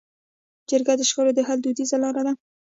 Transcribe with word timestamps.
جرګه 0.69 0.93
د 0.97 1.01
شخړو 1.09 1.31
د 1.35 1.39
حل 1.47 1.59
دودیزه 1.61 1.97
لاره 2.03 2.21
ده. 2.27 2.33